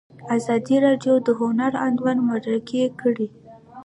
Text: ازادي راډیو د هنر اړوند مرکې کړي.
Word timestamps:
ازادي 0.35 0.75
راډیو 0.85 1.13
د 1.27 1.29
هنر 1.39 1.73
اړوند 1.87 2.19
مرکې 2.29 2.83
کړي. 3.01 3.27